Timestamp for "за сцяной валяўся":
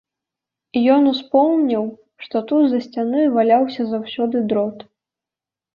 2.73-3.81